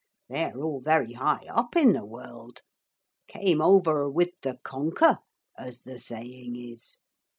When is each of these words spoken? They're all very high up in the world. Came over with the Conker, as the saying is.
They're 0.29 0.57
all 0.59 0.81
very 0.81 1.13
high 1.13 1.45
up 1.47 1.75
in 1.75 1.93
the 1.93 2.03
world. 2.07 2.61
Came 3.27 3.61
over 3.61 4.09
with 4.09 4.31
the 4.41 4.57
Conker, 4.65 5.19
as 5.55 5.81
the 5.81 5.99
saying 5.99 6.55
is. 6.55 6.97